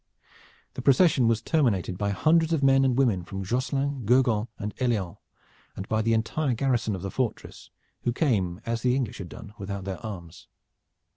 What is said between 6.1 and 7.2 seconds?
entire garrison of the